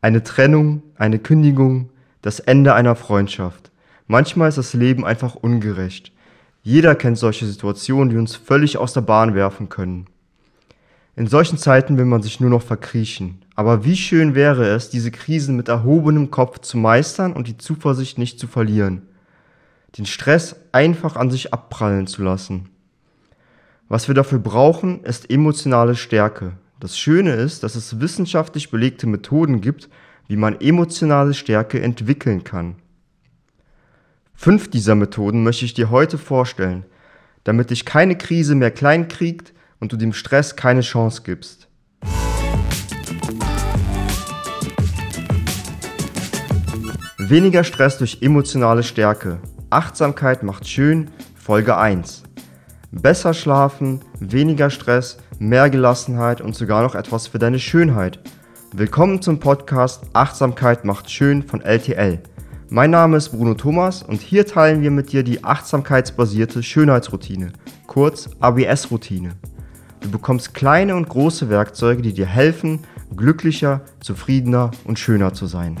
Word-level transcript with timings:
Eine 0.00 0.22
Trennung, 0.22 0.82
eine 0.94 1.18
Kündigung, 1.18 1.90
das 2.22 2.38
Ende 2.38 2.74
einer 2.74 2.94
Freundschaft. 2.94 3.72
Manchmal 4.06 4.48
ist 4.48 4.58
das 4.58 4.72
Leben 4.72 5.04
einfach 5.04 5.34
ungerecht. 5.34 6.12
Jeder 6.62 6.94
kennt 6.94 7.18
solche 7.18 7.46
Situationen, 7.46 8.10
die 8.10 8.16
uns 8.16 8.36
völlig 8.36 8.78
aus 8.78 8.92
der 8.92 9.00
Bahn 9.00 9.34
werfen 9.34 9.68
können. 9.68 10.06
In 11.16 11.26
solchen 11.26 11.58
Zeiten 11.58 11.98
will 11.98 12.04
man 12.04 12.22
sich 12.22 12.38
nur 12.38 12.48
noch 12.48 12.62
verkriechen. 12.62 13.42
Aber 13.56 13.84
wie 13.84 13.96
schön 13.96 14.36
wäre 14.36 14.68
es, 14.68 14.88
diese 14.88 15.10
Krisen 15.10 15.56
mit 15.56 15.66
erhobenem 15.66 16.30
Kopf 16.30 16.60
zu 16.60 16.78
meistern 16.78 17.32
und 17.32 17.48
die 17.48 17.58
Zuversicht 17.58 18.18
nicht 18.18 18.38
zu 18.38 18.46
verlieren. 18.46 19.02
Den 19.98 20.06
Stress 20.06 20.54
einfach 20.70 21.16
an 21.16 21.30
sich 21.30 21.52
abprallen 21.52 22.06
zu 22.06 22.22
lassen. 22.22 22.68
Was 23.88 24.06
wir 24.06 24.14
dafür 24.14 24.38
brauchen, 24.38 25.02
ist 25.02 25.28
emotionale 25.28 25.96
Stärke. 25.96 26.52
Das 26.80 26.96
Schöne 26.96 27.32
ist, 27.32 27.64
dass 27.64 27.74
es 27.74 27.98
wissenschaftlich 27.98 28.70
belegte 28.70 29.08
Methoden 29.08 29.60
gibt, 29.60 29.88
wie 30.28 30.36
man 30.36 30.60
emotionale 30.60 31.34
Stärke 31.34 31.82
entwickeln 31.82 32.44
kann. 32.44 32.76
Fünf 34.32 34.70
dieser 34.70 34.94
Methoden 34.94 35.42
möchte 35.42 35.64
ich 35.64 35.74
dir 35.74 35.90
heute 35.90 36.18
vorstellen, 36.18 36.84
damit 37.42 37.70
dich 37.70 37.84
keine 37.84 38.16
Krise 38.16 38.54
mehr 38.54 38.70
kleinkriegt 38.70 39.52
und 39.80 39.92
du 39.92 39.96
dem 39.96 40.12
Stress 40.12 40.54
keine 40.54 40.82
Chance 40.82 41.22
gibst. 41.24 41.66
Weniger 47.18 47.64
Stress 47.64 47.98
durch 47.98 48.18
emotionale 48.22 48.84
Stärke. 48.84 49.40
Achtsamkeit 49.70 50.44
macht 50.44 50.68
schön. 50.68 51.10
Folge 51.34 51.76
1. 51.76 52.22
Besser 52.90 53.34
schlafen, 53.34 54.00
weniger 54.18 54.70
Stress, 54.70 55.18
mehr 55.38 55.68
Gelassenheit 55.68 56.40
und 56.40 56.54
sogar 56.54 56.82
noch 56.82 56.94
etwas 56.94 57.26
für 57.26 57.38
deine 57.38 57.58
Schönheit. 57.58 58.18
Willkommen 58.72 59.20
zum 59.20 59.40
Podcast 59.40 60.04
Achtsamkeit 60.14 60.86
macht 60.86 61.10
schön 61.10 61.42
von 61.42 61.60
LTL. 61.60 62.18
Mein 62.70 62.90
Name 62.90 63.18
ist 63.18 63.28
Bruno 63.28 63.52
Thomas 63.52 64.02
und 64.02 64.22
hier 64.22 64.46
teilen 64.46 64.80
wir 64.80 64.90
mit 64.90 65.12
dir 65.12 65.22
die 65.22 65.44
achtsamkeitsbasierte 65.44 66.62
Schönheitsroutine, 66.62 67.52
kurz 67.86 68.30
ABS-Routine. 68.40 69.32
Du 70.00 70.10
bekommst 70.10 70.54
kleine 70.54 70.96
und 70.96 71.10
große 71.10 71.50
Werkzeuge, 71.50 72.00
die 72.00 72.14
dir 72.14 72.26
helfen, 72.26 72.80
glücklicher, 73.14 73.82
zufriedener 74.00 74.70
und 74.84 74.98
schöner 74.98 75.34
zu 75.34 75.46
sein. 75.46 75.76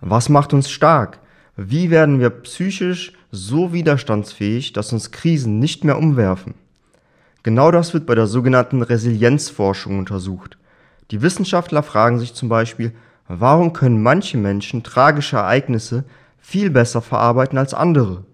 Was 0.00 0.28
macht 0.28 0.52
uns 0.52 0.70
stark? 0.70 1.18
Wie 1.56 1.90
werden 1.90 2.20
wir 2.20 2.30
psychisch 2.30 3.12
so 3.30 3.72
widerstandsfähig, 3.72 4.72
dass 4.72 4.92
uns 4.92 5.10
Krisen 5.10 5.58
nicht 5.58 5.84
mehr 5.84 5.98
umwerfen? 5.98 6.54
Genau 7.42 7.70
das 7.70 7.94
wird 7.94 8.06
bei 8.06 8.14
der 8.14 8.26
sogenannten 8.26 8.82
Resilienzforschung 8.82 9.98
untersucht. 9.98 10.58
Die 11.10 11.22
Wissenschaftler 11.22 11.82
fragen 11.82 12.18
sich 12.18 12.34
zum 12.34 12.48
Beispiel, 12.48 12.92
warum 13.28 13.72
können 13.72 14.02
manche 14.02 14.36
Menschen 14.36 14.82
tragische 14.82 15.36
Ereignisse 15.36 16.04
viel 16.38 16.70
besser 16.70 17.00
verarbeiten 17.00 17.58
als 17.58 17.72
andere. 17.72 18.24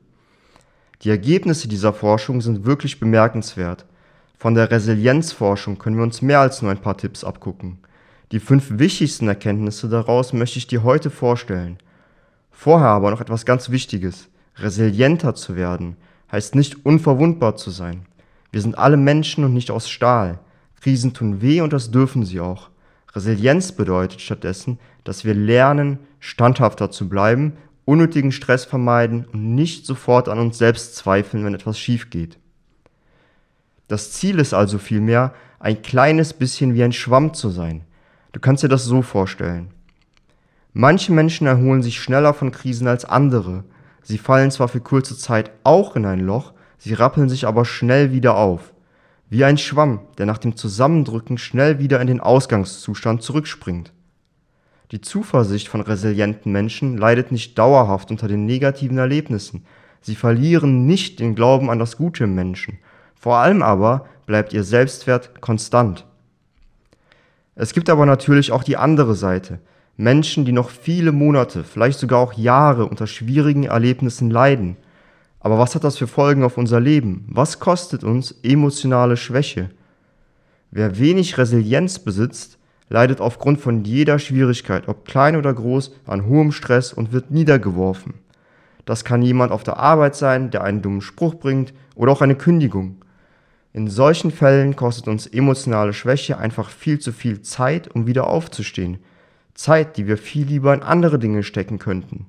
Die 1.02 1.10
Ergebnisse 1.10 1.68
dieser 1.68 1.92
Forschung 1.92 2.40
sind 2.40 2.64
wirklich 2.64 3.00
bemerkenswert. 3.00 3.84
Von 4.38 4.54
der 4.54 4.70
Resilienzforschung 4.70 5.78
können 5.78 5.96
wir 5.96 6.02
uns 6.02 6.22
mehr 6.22 6.40
als 6.40 6.62
nur 6.62 6.70
ein 6.70 6.80
paar 6.80 6.96
Tipps 6.96 7.22
abgucken. 7.22 7.78
Die 8.32 8.40
fünf 8.40 8.78
wichtigsten 8.78 9.28
Erkenntnisse 9.28 9.88
daraus 9.88 10.32
möchte 10.32 10.58
ich 10.58 10.66
dir 10.66 10.82
heute 10.82 11.10
vorstellen. 11.10 11.78
Vorher 12.50 12.88
aber 12.88 13.10
noch 13.10 13.20
etwas 13.20 13.44
ganz 13.44 13.70
Wichtiges. 13.70 14.28
Resilienter 14.56 15.34
zu 15.34 15.54
werden 15.54 15.96
heißt 16.30 16.54
nicht 16.54 16.84
unverwundbar 16.84 17.56
zu 17.56 17.70
sein. 17.70 18.06
Wir 18.50 18.60
sind 18.60 18.76
alle 18.76 18.96
Menschen 18.96 19.44
und 19.44 19.52
nicht 19.52 19.70
aus 19.70 19.88
Stahl. 19.88 20.38
Krisen 20.80 21.14
tun 21.14 21.40
weh 21.40 21.60
und 21.60 21.72
das 21.72 21.90
dürfen 21.90 22.24
sie 22.24 22.40
auch. 22.40 22.70
Resilienz 23.14 23.72
bedeutet 23.72 24.20
stattdessen, 24.20 24.78
dass 25.04 25.24
wir 25.24 25.34
lernen, 25.34 25.98
standhafter 26.18 26.90
zu 26.90 27.08
bleiben 27.08 27.52
unnötigen 27.84 28.32
Stress 28.32 28.64
vermeiden 28.64 29.26
und 29.32 29.54
nicht 29.54 29.86
sofort 29.86 30.28
an 30.28 30.38
uns 30.38 30.58
selbst 30.58 30.96
zweifeln, 30.96 31.44
wenn 31.44 31.54
etwas 31.54 31.78
schief 31.78 32.10
geht. 32.10 32.38
Das 33.88 34.12
Ziel 34.12 34.38
ist 34.38 34.54
also 34.54 34.78
vielmehr, 34.78 35.34
ein 35.58 35.82
kleines 35.82 36.32
bisschen 36.32 36.74
wie 36.74 36.82
ein 36.82 36.92
Schwamm 36.92 37.34
zu 37.34 37.50
sein. 37.50 37.84
Du 38.32 38.40
kannst 38.40 38.62
dir 38.62 38.68
das 38.68 38.84
so 38.84 39.02
vorstellen. 39.02 39.70
Manche 40.72 41.12
Menschen 41.12 41.46
erholen 41.46 41.82
sich 41.82 42.00
schneller 42.00 42.32
von 42.32 42.50
Krisen 42.50 42.88
als 42.88 43.04
andere. 43.04 43.64
Sie 44.02 44.16
fallen 44.16 44.50
zwar 44.50 44.68
für 44.68 44.80
kurze 44.80 45.16
Zeit 45.16 45.50
auch 45.64 45.96
in 45.96 46.06
ein 46.06 46.20
Loch, 46.20 46.54
sie 46.78 46.94
rappeln 46.94 47.28
sich 47.28 47.46
aber 47.46 47.66
schnell 47.66 48.10
wieder 48.12 48.36
auf. 48.36 48.72
Wie 49.28 49.44
ein 49.44 49.58
Schwamm, 49.58 50.00
der 50.16 50.26
nach 50.26 50.38
dem 50.38 50.56
Zusammendrücken 50.56 51.36
schnell 51.36 51.78
wieder 51.78 52.00
in 52.00 52.06
den 52.06 52.20
Ausgangszustand 52.20 53.22
zurückspringt. 53.22 53.92
Die 54.92 55.00
Zuversicht 55.00 55.68
von 55.68 55.80
resilienten 55.80 56.52
Menschen 56.52 56.98
leidet 56.98 57.32
nicht 57.32 57.58
dauerhaft 57.58 58.10
unter 58.10 58.28
den 58.28 58.44
negativen 58.44 58.98
Erlebnissen. 58.98 59.64
Sie 60.00 60.16
verlieren 60.16 60.86
nicht 60.86 61.20
den 61.20 61.34
Glauben 61.34 61.70
an 61.70 61.78
das 61.78 61.96
Gute 61.96 62.24
im 62.24 62.34
Menschen. 62.34 62.78
Vor 63.14 63.36
allem 63.36 63.62
aber 63.62 64.06
bleibt 64.26 64.52
ihr 64.52 64.64
Selbstwert 64.64 65.40
konstant. 65.40 66.06
Es 67.54 67.72
gibt 67.72 67.90
aber 67.90 68.06
natürlich 68.06 68.50
auch 68.50 68.64
die 68.64 68.76
andere 68.76 69.14
Seite. 69.14 69.60
Menschen, 69.96 70.44
die 70.44 70.52
noch 70.52 70.70
viele 70.70 71.12
Monate, 71.12 71.64
vielleicht 71.64 71.98
sogar 71.98 72.18
auch 72.20 72.32
Jahre 72.32 72.86
unter 72.86 73.06
schwierigen 73.06 73.64
Erlebnissen 73.64 74.30
leiden. 74.30 74.76
Aber 75.38 75.58
was 75.58 75.74
hat 75.74 75.84
das 75.84 75.98
für 75.98 76.06
Folgen 76.06 76.44
auf 76.44 76.56
unser 76.56 76.80
Leben? 76.80 77.26
Was 77.28 77.58
kostet 77.58 78.04
uns 78.04 78.32
emotionale 78.42 79.16
Schwäche? 79.16 79.70
Wer 80.70 80.98
wenig 80.98 81.36
Resilienz 81.36 81.98
besitzt, 81.98 82.58
leidet 82.88 83.20
aufgrund 83.20 83.60
von 83.60 83.84
jeder 83.84 84.18
Schwierigkeit, 84.18 84.88
ob 84.88 85.04
klein 85.04 85.36
oder 85.36 85.52
groß, 85.52 85.92
an 86.06 86.26
hohem 86.26 86.52
Stress 86.52 86.92
und 86.92 87.12
wird 87.12 87.30
niedergeworfen. 87.30 88.14
Das 88.84 89.04
kann 89.04 89.20
jemand 89.20 89.52
auf 89.52 89.62
der 89.62 89.78
Arbeit 89.78 90.16
sein, 90.16 90.50
der 90.50 90.64
einen 90.64 90.80
dummen 90.80 91.02
Spruch 91.02 91.34
bringt 91.34 91.74
oder 91.94 92.12
auch 92.12 92.22
eine 92.22 92.34
Kündigung. 92.34 93.01
In 93.74 93.88
solchen 93.88 94.30
Fällen 94.30 94.76
kostet 94.76 95.08
uns 95.08 95.26
emotionale 95.26 95.94
Schwäche 95.94 96.36
einfach 96.36 96.68
viel 96.68 96.98
zu 96.98 97.10
viel 97.10 97.40
Zeit, 97.40 97.88
um 97.94 98.06
wieder 98.06 98.26
aufzustehen. 98.26 98.98
Zeit, 99.54 99.96
die 99.96 100.06
wir 100.06 100.18
viel 100.18 100.46
lieber 100.46 100.74
in 100.74 100.82
andere 100.82 101.18
Dinge 101.18 101.42
stecken 101.42 101.78
könnten. 101.78 102.26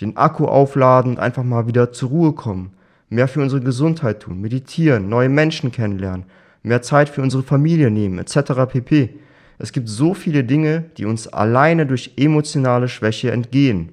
Den 0.00 0.16
Akku 0.16 0.46
aufladen 0.46 1.12
und 1.12 1.18
einfach 1.18 1.42
mal 1.42 1.66
wieder 1.66 1.92
zur 1.92 2.10
Ruhe 2.10 2.32
kommen, 2.32 2.72
mehr 3.08 3.26
für 3.26 3.42
unsere 3.42 3.62
Gesundheit 3.62 4.20
tun, 4.20 4.40
meditieren, 4.40 5.08
neue 5.08 5.28
Menschen 5.28 5.72
kennenlernen, 5.72 6.26
mehr 6.62 6.82
Zeit 6.82 7.08
für 7.08 7.22
unsere 7.22 7.42
Familie 7.42 7.90
nehmen, 7.90 8.18
etc. 8.18 8.52
pp. 8.68 9.10
Es 9.58 9.72
gibt 9.72 9.88
so 9.88 10.14
viele 10.14 10.44
Dinge, 10.44 10.84
die 10.96 11.04
uns 11.04 11.26
alleine 11.28 11.84
durch 11.86 12.12
emotionale 12.16 12.88
Schwäche 12.88 13.32
entgehen. 13.32 13.90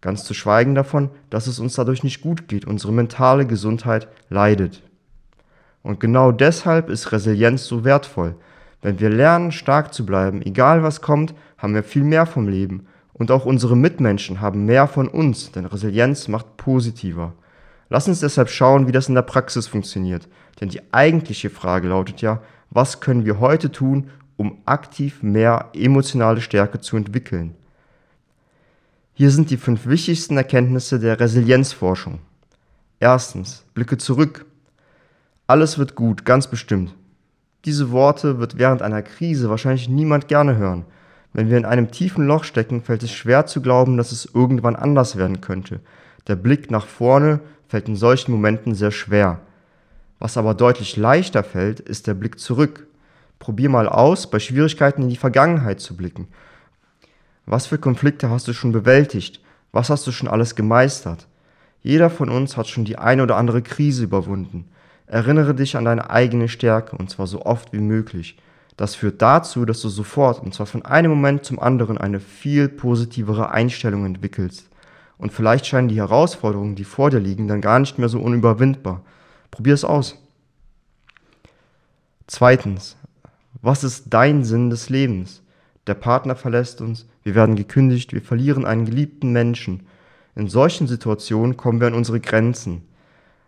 Ganz 0.00 0.24
zu 0.24 0.34
schweigen 0.34 0.74
davon, 0.74 1.10
dass 1.30 1.46
es 1.46 1.58
uns 1.58 1.74
dadurch 1.74 2.04
nicht 2.04 2.20
gut 2.20 2.46
geht, 2.46 2.64
unsere 2.64 2.92
mentale 2.92 3.46
Gesundheit 3.46 4.08
leidet. 4.28 4.82
Und 5.84 6.00
genau 6.00 6.32
deshalb 6.32 6.88
ist 6.88 7.12
Resilienz 7.12 7.66
so 7.66 7.84
wertvoll. 7.84 8.34
Wenn 8.80 8.98
wir 9.00 9.10
lernen, 9.10 9.52
stark 9.52 9.92
zu 9.92 10.04
bleiben, 10.04 10.40
egal 10.42 10.82
was 10.82 11.02
kommt, 11.02 11.34
haben 11.58 11.74
wir 11.74 11.84
viel 11.84 12.04
mehr 12.04 12.26
vom 12.26 12.48
Leben. 12.48 12.86
Und 13.12 13.30
auch 13.30 13.44
unsere 13.44 13.76
Mitmenschen 13.76 14.40
haben 14.40 14.64
mehr 14.64 14.88
von 14.88 15.06
uns, 15.06 15.52
denn 15.52 15.66
Resilienz 15.66 16.26
macht 16.26 16.56
positiver. 16.56 17.34
Lass 17.90 18.08
uns 18.08 18.20
deshalb 18.20 18.48
schauen, 18.48 18.88
wie 18.88 18.92
das 18.92 19.08
in 19.08 19.14
der 19.14 19.22
Praxis 19.22 19.66
funktioniert. 19.66 20.26
Denn 20.60 20.70
die 20.70 20.80
eigentliche 20.92 21.50
Frage 21.50 21.88
lautet 21.88 22.22
ja, 22.22 22.40
was 22.70 23.00
können 23.00 23.26
wir 23.26 23.38
heute 23.38 23.70
tun, 23.70 24.10
um 24.36 24.62
aktiv 24.64 25.22
mehr 25.22 25.68
emotionale 25.74 26.40
Stärke 26.40 26.80
zu 26.80 26.96
entwickeln. 26.96 27.54
Hier 29.12 29.30
sind 29.30 29.50
die 29.50 29.58
fünf 29.58 29.86
wichtigsten 29.86 30.38
Erkenntnisse 30.38 30.98
der 30.98 31.20
Resilienzforschung. 31.20 32.20
Erstens, 33.00 33.64
blicke 33.74 33.98
zurück. 33.98 34.46
Alles 35.46 35.76
wird 35.76 35.94
gut, 35.94 36.24
ganz 36.24 36.46
bestimmt. 36.46 36.94
Diese 37.66 37.90
Worte 37.90 38.38
wird 38.38 38.56
während 38.56 38.80
einer 38.80 39.02
Krise 39.02 39.50
wahrscheinlich 39.50 39.90
niemand 39.90 40.26
gerne 40.26 40.56
hören. 40.56 40.86
Wenn 41.34 41.50
wir 41.50 41.58
in 41.58 41.66
einem 41.66 41.90
tiefen 41.90 42.26
Loch 42.26 42.44
stecken, 42.44 42.82
fällt 42.82 43.02
es 43.02 43.12
schwer 43.12 43.44
zu 43.44 43.60
glauben, 43.60 43.98
dass 43.98 44.10
es 44.10 44.24
irgendwann 44.32 44.74
anders 44.74 45.16
werden 45.16 45.42
könnte. 45.42 45.80
Der 46.28 46.36
Blick 46.36 46.70
nach 46.70 46.86
vorne 46.86 47.40
fällt 47.68 47.88
in 47.88 47.96
solchen 47.96 48.32
Momenten 48.32 48.74
sehr 48.74 48.90
schwer. 48.90 49.40
Was 50.18 50.38
aber 50.38 50.54
deutlich 50.54 50.96
leichter 50.96 51.44
fällt, 51.44 51.80
ist 51.80 52.06
der 52.06 52.14
Blick 52.14 52.38
zurück. 52.38 52.86
Probier 53.38 53.68
mal 53.68 53.88
aus, 53.88 54.30
bei 54.30 54.38
Schwierigkeiten 54.38 55.02
in 55.02 55.08
die 55.10 55.16
Vergangenheit 55.16 55.80
zu 55.80 55.94
blicken. 55.94 56.28
Was 57.44 57.66
für 57.66 57.76
Konflikte 57.76 58.30
hast 58.30 58.48
du 58.48 58.54
schon 58.54 58.72
bewältigt? 58.72 59.42
Was 59.72 59.90
hast 59.90 60.06
du 60.06 60.12
schon 60.12 60.28
alles 60.28 60.54
gemeistert? 60.54 61.26
Jeder 61.82 62.08
von 62.08 62.30
uns 62.30 62.56
hat 62.56 62.68
schon 62.68 62.86
die 62.86 62.96
eine 62.96 63.22
oder 63.22 63.36
andere 63.36 63.60
Krise 63.60 64.04
überwunden. 64.04 64.70
Erinnere 65.14 65.54
dich 65.54 65.76
an 65.76 65.84
deine 65.84 66.10
eigene 66.10 66.48
Stärke 66.48 66.96
und 66.96 67.08
zwar 67.08 67.28
so 67.28 67.42
oft 67.42 67.72
wie 67.72 67.78
möglich. 67.78 68.36
Das 68.76 68.96
führt 68.96 69.22
dazu, 69.22 69.64
dass 69.64 69.80
du 69.80 69.88
sofort 69.88 70.42
und 70.42 70.52
zwar 70.52 70.66
von 70.66 70.84
einem 70.84 71.12
Moment 71.12 71.44
zum 71.44 71.60
anderen 71.60 71.98
eine 71.98 72.18
viel 72.18 72.68
positivere 72.68 73.52
Einstellung 73.52 74.04
entwickelst. 74.04 74.68
Und 75.16 75.32
vielleicht 75.32 75.66
scheinen 75.66 75.86
die 75.86 75.98
Herausforderungen, 75.98 76.74
die 76.74 76.82
vor 76.82 77.10
dir 77.10 77.20
liegen, 77.20 77.46
dann 77.46 77.60
gar 77.60 77.78
nicht 77.78 77.96
mehr 77.96 78.08
so 78.08 78.18
unüberwindbar. 78.18 79.02
Probier 79.52 79.74
es 79.74 79.84
aus. 79.84 80.18
Zweitens, 82.26 82.96
was 83.62 83.84
ist 83.84 84.06
dein 84.10 84.42
Sinn 84.42 84.68
des 84.68 84.90
Lebens? 84.90 85.44
Der 85.86 85.94
Partner 85.94 86.34
verlässt 86.34 86.80
uns, 86.80 87.06
wir 87.22 87.36
werden 87.36 87.54
gekündigt, 87.54 88.12
wir 88.12 88.20
verlieren 88.20 88.66
einen 88.66 88.84
geliebten 88.84 89.30
Menschen. 89.30 89.86
In 90.34 90.48
solchen 90.48 90.88
Situationen 90.88 91.56
kommen 91.56 91.78
wir 91.78 91.86
an 91.86 91.94
unsere 91.94 92.18
Grenzen. 92.18 92.82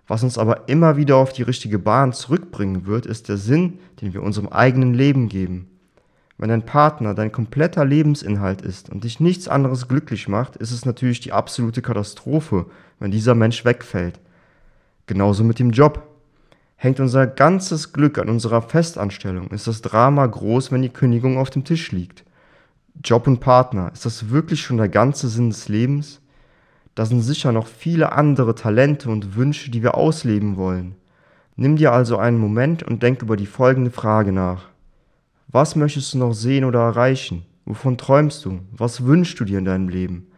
Was 0.06 0.22
uns 0.22 0.38
aber 0.38 0.68
immer 0.68 0.96
wieder 0.96 1.16
auf 1.16 1.32
die 1.32 1.42
richtige 1.42 1.78
Bahn 1.78 2.12
zurückbringen 2.12 2.86
wird, 2.86 3.06
ist 3.06 3.28
der 3.28 3.36
Sinn, 3.36 3.80
den 4.00 4.14
wir 4.14 4.22
unserem 4.22 4.48
eigenen 4.48 4.94
Leben 4.94 5.28
geben. 5.28 5.68
Wenn 6.38 6.50
dein 6.50 6.66
Partner 6.66 7.14
dein 7.14 7.32
kompletter 7.32 7.84
Lebensinhalt 7.84 8.60
ist 8.60 8.90
und 8.90 9.04
dich 9.04 9.20
nichts 9.20 9.48
anderes 9.48 9.88
glücklich 9.88 10.28
macht, 10.28 10.56
ist 10.56 10.70
es 10.70 10.84
natürlich 10.84 11.20
die 11.20 11.32
absolute 11.32 11.80
Katastrophe, 11.80 12.66
wenn 13.00 13.10
dieser 13.10 13.34
Mensch 13.34 13.64
wegfällt. 13.64 14.20
Genauso 15.06 15.44
mit 15.44 15.58
dem 15.58 15.70
Job. 15.70 16.06
Hängt 16.76 17.00
unser 17.00 17.26
ganzes 17.26 17.94
Glück 17.94 18.18
an 18.18 18.28
unserer 18.28 18.60
Festanstellung, 18.60 19.48
ist 19.48 19.66
das 19.66 19.80
Drama 19.80 20.26
groß, 20.26 20.72
wenn 20.72 20.82
die 20.82 20.90
Kündigung 20.90 21.38
auf 21.38 21.48
dem 21.48 21.64
Tisch 21.64 21.90
liegt. 21.90 22.22
Job 23.02 23.26
und 23.26 23.40
Partner, 23.40 23.90
ist 23.94 24.04
das 24.04 24.28
wirklich 24.28 24.60
schon 24.60 24.76
der 24.76 24.90
ganze 24.90 25.28
Sinn 25.28 25.48
des 25.48 25.68
Lebens? 25.68 26.20
Da 26.96 27.04
sind 27.04 27.20
sicher 27.20 27.52
noch 27.52 27.66
viele 27.66 28.12
andere 28.12 28.54
Talente 28.54 29.10
und 29.10 29.36
Wünsche, 29.36 29.70
die 29.70 29.82
wir 29.82 29.96
ausleben 29.96 30.56
wollen. 30.56 30.94
Nimm 31.54 31.76
dir 31.76 31.92
also 31.92 32.16
einen 32.16 32.38
Moment 32.38 32.82
und 32.82 33.02
denk 33.02 33.20
über 33.20 33.36
die 33.36 33.46
folgende 33.46 33.90
Frage 33.90 34.32
nach. 34.32 34.70
Was 35.48 35.76
möchtest 35.76 36.14
du 36.14 36.18
noch 36.18 36.32
sehen 36.32 36.64
oder 36.64 36.80
erreichen? 36.80 37.44
Wovon 37.66 37.98
träumst 37.98 38.46
du? 38.46 38.60
Was 38.72 39.04
wünschst 39.04 39.38
du 39.38 39.44
dir 39.44 39.58
in 39.58 39.66
deinem 39.66 39.90
Leben? 39.90 40.28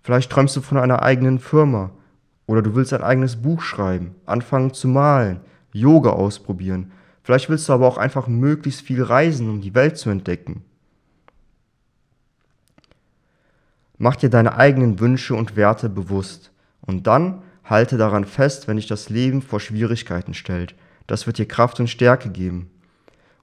Vielleicht 0.00 0.30
träumst 0.30 0.54
du 0.54 0.60
von 0.60 0.78
einer 0.78 1.02
eigenen 1.02 1.40
Firma 1.40 1.90
oder 2.46 2.62
du 2.62 2.76
willst 2.76 2.92
ein 2.92 3.02
eigenes 3.02 3.42
Buch 3.42 3.60
schreiben, 3.60 4.14
anfangen 4.24 4.72
zu 4.72 4.86
malen, 4.86 5.40
Yoga 5.72 6.10
ausprobieren. 6.10 6.92
Vielleicht 7.24 7.50
willst 7.50 7.68
du 7.68 7.72
aber 7.72 7.88
auch 7.88 7.98
einfach 7.98 8.28
möglichst 8.28 8.82
viel 8.82 9.02
reisen, 9.02 9.50
um 9.50 9.60
die 9.60 9.74
Welt 9.74 9.98
zu 9.98 10.10
entdecken. 10.10 10.62
Mach 13.98 14.14
dir 14.14 14.30
deine 14.30 14.56
eigenen 14.56 15.00
Wünsche 15.00 15.34
und 15.34 15.56
Werte 15.56 15.88
bewusst 15.88 16.52
und 16.80 17.08
dann 17.08 17.42
halte 17.64 17.96
daran 17.96 18.24
fest, 18.24 18.68
wenn 18.68 18.76
dich 18.76 18.86
das 18.86 19.10
Leben 19.10 19.42
vor 19.42 19.58
Schwierigkeiten 19.58 20.34
stellt. 20.34 20.76
Das 21.08 21.26
wird 21.26 21.38
dir 21.38 21.46
Kraft 21.46 21.80
und 21.80 21.90
Stärke 21.90 22.30
geben. 22.30 22.70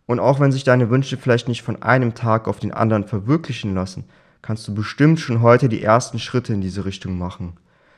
Und 0.05 0.19
auch 0.19 0.39
wenn 0.39 0.53
sich 0.53 0.63
deine 0.63 0.89
Wünsche 0.89 1.17
vielleicht 1.17 1.47
nicht 1.49 1.61
von 1.61 1.81
einem 1.81 2.13
Tag 2.13 2.47
auf 2.47 2.59
den 2.59 2.71
anderen 2.71 3.03
verwirklichen 3.03 3.75
lassen, 3.75 4.05
kannst 4.41 4.67
du 4.67 4.73
bestimmt 4.73 5.19
schon 5.19 5.41
heute 5.41 5.67
die 5.67 5.83
ersten 5.83 6.19
Schritte 6.19 6.53
in 6.53 6.61
diese 6.61 6.85
Richtung 6.85 7.17
machen. 7.17 7.57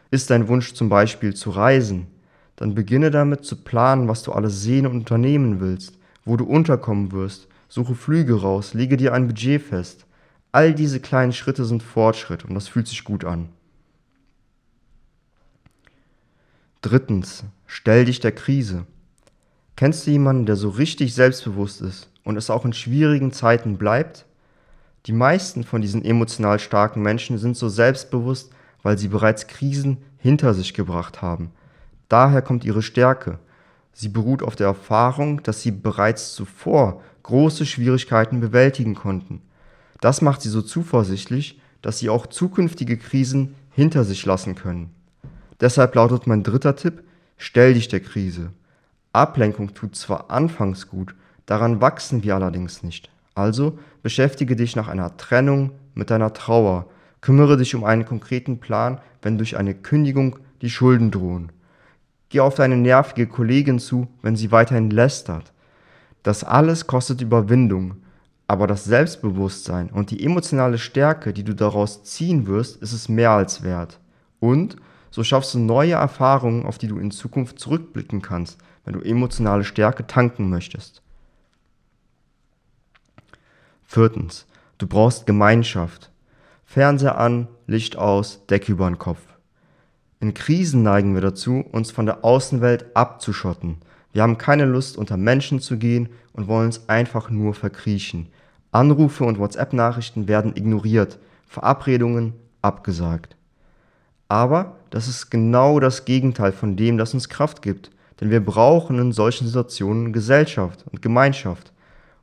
Ist 0.10 0.30
dein 0.32 0.48
Wunsch 0.48 0.74
zum 0.74 0.90
Beispiel 0.90 1.36
zu 1.36 1.52
reisen, 1.52 2.08
dann 2.56 2.74
beginne 2.74 3.12
damit 3.12 3.46
zu 3.46 3.58
planen, 3.58 4.08
was 4.08 4.24
du 4.24 4.32
alles 4.32 4.64
sehen 4.64 4.88
und 4.88 4.94
unternehmen 4.94 5.60
willst, 5.60 6.00
wo 6.26 6.38
du 6.38 6.46
unterkommen 6.46 7.12
wirst, 7.12 7.48
suche 7.70 7.94
Flüge 7.94 8.42
raus, 8.42 8.74
lege 8.74 8.98
dir 8.98 9.14
ein 9.14 9.28
Budget 9.28 9.62
fest. 9.62 10.07
All 10.52 10.74
diese 10.74 11.00
kleinen 11.00 11.34
Schritte 11.34 11.66
sind 11.66 11.84
Fortschritt 11.84 12.46
und 12.46 12.56
das 12.56 12.68
fühlt 12.68 12.88
sich 12.88 13.04
gut 13.04 13.26
an. 13.26 13.50
Drittens, 16.82 17.44
stell 17.66 18.06
dich 18.06 18.20
der 18.20 18.32
Krise. 18.32 18.86
Kennst 19.76 20.08
du 20.08 20.12
jemanden, 20.12 20.46
der 20.46 20.56
so 20.56 20.70
richtig 20.70 21.14
selbstbewusst 21.14 21.82
ist 21.82 22.10
und 22.24 22.38
es 22.38 22.50
auch 22.50 22.66
in 22.66 22.74
schwierigen 22.74 23.32
Zeiten 23.32 23.78
bleibt? 23.78 24.26
Die 25.06 25.12
meisten 25.14 25.64
von 25.64 25.82
diesen 25.82 26.04
emotional 26.04 26.60
starken 26.60 27.02
Menschen 27.02 27.38
sind 27.38 27.56
so 27.56 27.70
selbstbewusst, 27.70 28.52
weil 28.84 28.98
sie 28.98 29.08
bereits 29.08 29.48
Krisen 29.48 29.98
hinter 30.18 30.54
sich 30.54 30.74
gebracht 30.74 31.22
haben. 31.22 31.52
Daher 32.10 32.42
kommt 32.42 32.64
ihre 32.66 32.82
Stärke. 32.82 33.40
Sie 33.94 34.10
beruht 34.10 34.44
auf 34.44 34.56
der 34.56 34.68
Erfahrung, 34.68 35.44
dass 35.44 35.62
sie 35.62 35.72
bereits 35.72 36.34
zuvor 36.34 37.02
große 37.24 37.66
Schwierigkeiten 37.66 38.40
bewältigen 38.40 38.96
konnten. 38.96 39.42
Das 40.02 40.22
macht 40.22 40.42
sie 40.42 40.50
so 40.50 40.62
zuversichtlich, 40.62 41.60
dass 41.82 42.00
sie 42.00 42.10
auch 42.10 42.28
zukünftige 42.28 42.98
Krisen 42.98 43.56
hinter 43.72 44.04
sich 44.04 44.26
lassen 44.26 44.56
können. 44.56 44.92
Deshalb 45.60 45.96
lautet 45.96 46.28
mein 46.28 46.44
dritter 46.44 46.76
Tipp, 46.76 47.04
stell 47.38 47.74
dich 47.74 47.88
der 47.88 48.00
Krise. 48.00 48.52
Ablenkung 49.14 49.74
tut 49.74 49.96
zwar 49.96 50.30
anfangs 50.30 50.88
gut, 50.88 51.16
daran 51.46 51.82
wachsen 51.82 52.24
wir 52.24 52.36
allerdings 52.36 52.84
nicht. 52.84 53.10
Also 53.34 53.78
beschäftige 54.04 54.56
dich 54.56 54.76
nach 54.76 54.88
einer 54.88 55.18
Trennung 55.18 55.72
mit 55.94 56.10
deiner 56.10 56.34
Trauer, 56.34 56.88
kümmere 57.22 57.58
dich 57.58 57.76
um 57.76 57.84
einen 57.84 58.06
konkreten 58.06 58.60
Plan, 58.60 59.00
wenn 59.22 59.38
durch 59.38 59.58
eine 59.58 59.74
Kündigung 59.74 60.38
die 60.62 60.70
Schulden 60.70 61.12
drohen. 61.12 61.52
Geh 62.30 62.40
auf 62.42 62.56
deine 62.56 62.78
nervige 62.78 63.28
Kollegin 63.28 63.80
zu, 63.80 64.08
wenn 64.22 64.36
sie 64.36 64.52
weiterhin 64.52 64.90
lästert. 64.90 65.54
Das 66.24 66.44
alles 66.44 66.88
kostet 66.88 67.22
Überwindung, 67.22 67.98
aber 68.48 68.66
das 68.66 68.86
Selbstbewusstsein 68.86 69.90
und 69.90 70.10
die 70.12 70.24
emotionale 70.24 70.78
Stärke, 70.78 71.34
die 71.34 71.44
du 71.44 71.54
daraus 71.54 72.04
ziehen 72.04 72.48
wirst, 72.48 72.82
ist 72.82 72.94
es 72.94 73.10
mehr 73.10 73.32
als 73.32 73.62
wert. 73.62 74.00
Und 74.40 74.78
so 75.12 75.24
schaffst 75.24 75.54
du 75.54 75.60
neue 75.60 75.94
Erfahrungen, 75.94 76.66
auf 76.66 76.78
die 76.78 76.88
du 76.88 76.98
in 76.98 77.12
Zukunft 77.12 77.60
zurückblicken 77.60 78.22
kannst, 78.22 78.58
wenn 78.86 78.94
du 78.94 79.02
emotionale 79.02 79.66
Stärke 79.66 80.08
tanken 80.08 80.50
möchtest. 80.50 81.02
Viertens, 83.84 84.46
du 84.78 84.88
brauchst 84.88 85.26
Gemeinschaft. 85.26 86.12
Fernseher 86.66 87.18
an, 87.18 87.48
Licht 87.66 87.98
aus, 87.98 88.46
Decke 88.48 88.74
über 88.74 88.90
den 88.90 89.00
Kopf. 89.00 89.22
In 90.20 90.34
Krisen 90.34 90.84
neigen 90.84 91.14
wir 91.14 91.22
dazu, 91.22 91.64
uns 91.72 91.92
von 91.92 92.06
der 92.06 92.24
Außenwelt 92.26 92.96
abzuschotten. 92.96 93.78
Wir 94.18 94.24
haben 94.24 94.40
keine 94.40 94.66
Lust, 94.66 94.98
unter 94.98 95.16
Menschen 95.16 95.60
zu 95.60 95.78
gehen 95.78 96.10
und 96.34 96.48
wollen 96.48 96.66
uns 96.66 96.90
einfach 96.90 97.30
nur 97.30 97.54
verkriechen. 97.54 98.30
Anrufe 98.72 99.24
und 99.24 99.38
WhatsApp-Nachrichten 99.38 100.28
werden 100.28 100.58
ignoriert, 100.58 101.20
Verabredungen 101.46 102.34
abgesagt. 102.64 103.36
Aber 104.28 104.78
das 104.90 105.08
ist 105.08 105.30
genau 105.30 105.80
das 105.80 106.04
Gegenteil 106.06 106.52
von 106.52 106.76
dem, 106.76 106.98
das 106.98 107.14
uns 107.14 107.30
Kraft 107.30 107.62
gibt. 107.62 107.92
Denn 108.20 108.32
wir 108.32 108.44
brauchen 108.44 108.98
in 108.98 109.12
solchen 109.12 109.46
Situationen 109.46 110.14
Gesellschaft 110.14 110.84
und 110.92 111.04
Gemeinschaft. 111.04 111.72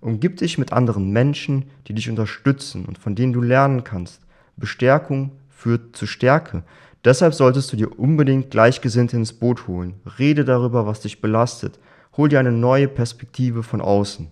Umgib 0.01 0.39
dich 0.39 0.59
mit 0.59 0.73
anderen 0.73 1.13
Menschen, 1.13 1.67
die 1.87 1.95
dich 1.95 2.11
unterstützen 2.11 2.87
und 2.87 2.99
von 2.99 3.15
denen 3.15 3.33
du 3.33 3.41
lernen 3.41 3.85
kannst. 3.85 4.21
Bestärkung 4.57 5.31
führt 5.49 5.95
zu 5.95 6.09
Stärke. 6.09 6.65
Deshalb 7.05 7.35
solltest 7.35 7.71
du 7.73 7.77
dir 7.77 8.01
unbedingt 8.01 8.51
Gleichgesinnte 8.51 9.17
ins 9.17 9.35
Boot 9.35 9.69
holen. 9.69 9.95
Rede 10.19 10.45
darüber, 10.45 10.87
was 10.87 11.01
dich 11.01 11.21
belastet. 11.21 11.79
Hol 12.17 12.29
dir 12.29 12.41
eine 12.41 12.53
neue 12.53 12.89
Perspektive 12.89 13.63
von 13.63 13.81
außen. 13.81 14.29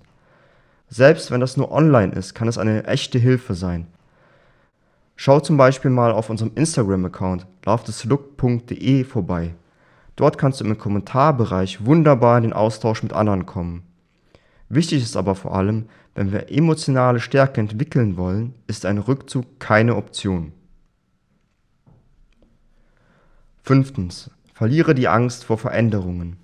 Selbst 0.89 1.31
wenn 1.31 1.41
das 1.41 1.57
nur 1.57 1.73
online 1.73 2.13
ist, 2.13 2.35
kann 2.35 2.49
es 2.49 2.59
eine 2.59 2.85
echte 2.85 3.19
Hilfe 3.19 3.55
sein. 3.55 3.87
Schau 5.17 5.41
zum 5.41 5.57
Beispiel 5.57 5.91
mal 5.91 6.13
auf 6.13 6.31
unserem 6.31 6.53
Instagram-Account 6.55 7.47
lovethislook.de 7.65 9.05
vorbei. 9.05 9.55
Dort 10.17 10.37
kannst 10.37 10.61
du 10.61 10.65
im 10.65 10.77
Kommentarbereich 10.77 11.87
wunderbar 11.87 12.37
in 12.39 12.45
den 12.45 12.53
Austausch 12.53 13.03
mit 13.03 13.13
anderen 13.13 13.47
kommen. 13.47 13.83
Wichtig 14.69 15.03
ist 15.03 15.17
aber 15.17 15.35
vor 15.35 15.55
allem, 15.55 15.87
wenn 16.15 16.33
wir 16.33 16.51
emotionale 16.51 17.21
Stärke 17.21 17.61
entwickeln 17.61 18.17
wollen, 18.17 18.55
ist 18.67 18.85
ein 18.85 18.99
Rückzug 18.99 19.59
keine 19.59 19.97
Option. 19.97 20.53
Fünftens. 23.63 24.31
Verliere 24.55 24.95
die 24.95 25.09
Angst 25.09 25.45
vor 25.45 25.57
Veränderungen. 25.57 26.37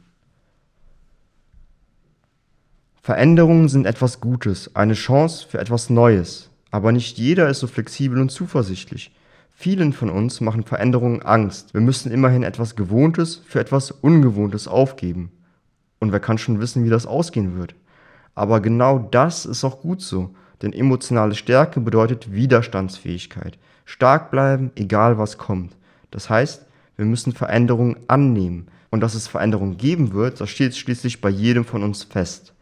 Veränderungen 3.08 3.70
sind 3.70 3.86
etwas 3.86 4.20
Gutes, 4.20 4.76
eine 4.76 4.92
Chance 4.92 5.46
für 5.48 5.58
etwas 5.58 5.88
Neues, 5.88 6.50
aber 6.70 6.92
nicht 6.92 7.16
jeder 7.16 7.48
ist 7.48 7.60
so 7.60 7.66
flexibel 7.66 8.20
und 8.20 8.30
zuversichtlich. 8.30 9.16
Vielen 9.50 9.94
von 9.94 10.10
uns 10.10 10.42
machen 10.42 10.62
Veränderungen 10.62 11.22
Angst. 11.22 11.72
Wir 11.72 11.80
müssen 11.80 12.12
immerhin 12.12 12.42
etwas 12.42 12.76
Gewohntes 12.76 13.40
für 13.46 13.60
etwas 13.60 13.92
Ungewohntes 13.92 14.68
aufgeben. 14.68 15.32
Und 16.00 16.12
wer 16.12 16.20
kann 16.20 16.36
schon 16.36 16.60
wissen, 16.60 16.84
wie 16.84 16.90
das 16.90 17.06
ausgehen 17.06 17.56
wird? 17.56 17.74
Aber 18.34 18.60
genau 18.60 18.98
das 18.98 19.46
ist 19.46 19.64
auch 19.64 19.80
gut 19.80 20.02
so, 20.02 20.34
denn 20.60 20.74
emotionale 20.74 21.34
Stärke 21.34 21.80
bedeutet 21.80 22.30
Widerstandsfähigkeit. 22.34 23.58
Stark 23.86 24.30
bleiben, 24.30 24.70
egal 24.74 25.16
was 25.16 25.38
kommt. 25.38 25.74
Das 26.10 26.28
heißt, 26.28 26.66
wir 26.96 27.06
müssen 27.06 27.32
Veränderungen 27.32 27.96
annehmen. 28.06 28.66
Und 28.90 29.00
dass 29.00 29.14
es 29.14 29.28
Veränderungen 29.28 29.78
geben 29.78 30.12
wird, 30.12 30.42
das 30.42 30.50
steht 30.50 30.76
schließlich 30.76 31.22
bei 31.22 31.30
jedem 31.30 31.64
von 31.64 31.82
uns 31.82 32.04
fest. 32.04 32.52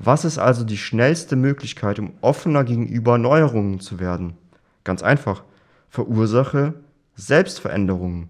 Was 0.00 0.24
ist 0.24 0.38
also 0.38 0.62
die 0.62 0.78
schnellste 0.78 1.34
Möglichkeit, 1.34 1.98
um 1.98 2.12
offener 2.20 2.62
gegenüber 2.62 3.18
Neuerungen 3.18 3.80
zu 3.80 3.98
werden? 3.98 4.34
Ganz 4.84 5.02
einfach 5.02 5.42
verursache 5.90 6.74
Selbstveränderungen. 7.16 8.28